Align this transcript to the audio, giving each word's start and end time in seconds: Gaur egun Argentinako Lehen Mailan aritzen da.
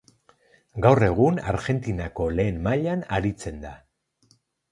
Gaur 0.85 1.01
egun 1.07 1.37
Argentinako 1.51 2.27
Lehen 2.39 2.57
Mailan 2.69 3.05
aritzen 3.19 3.63
da. 3.67 3.75